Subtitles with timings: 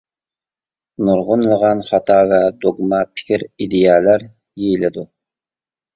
[1.09, 5.05] نۇرغۇنلىغان خاتا ۋە دوگما پىكىر-ئىدىيەلەر يېيىلىدۇ.